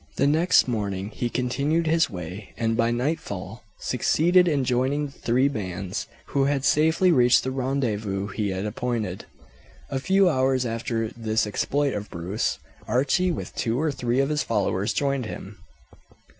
The 0.15 0.25
next 0.25 0.67
morning 0.67 1.11
he 1.11 1.29
continued 1.29 1.85
his 1.85 2.09
way, 2.09 2.55
and 2.57 2.75
by 2.75 2.89
nightfall 2.89 3.61
succeeded 3.77 4.47
in 4.47 4.63
joining 4.65 5.05
the 5.05 5.11
three 5.11 5.47
bands, 5.47 6.07
who 6.29 6.45
had 6.45 6.65
safely 6.65 7.11
reached 7.11 7.43
the 7.43 7.51
rendezvous 7.51 8.25
he 8.29 8.49
had 8.49 8.65
appointed. 8.65 9.25
A 9.91 9.99
few 9.99 10.27
hours 10.27 10.65
after 10.65 11.09
this 11.09 11.45
exploit 11.45 11.93
of 11.93 12.09
Bruce, 12.09 12.57
Archie 12.87 13.29
with 13.29 13.53
two 13.53 13.79
or 13.79 13.91
three 13.91 14.19
of 14.19 14.29
his 14.29 14.41
followers 14.41 14.91
joined 14.91 15.27
him. 15.27 15.59